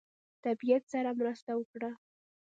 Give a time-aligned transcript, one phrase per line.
[0.45, 1.91] طبیعت سره مرسته وکړه.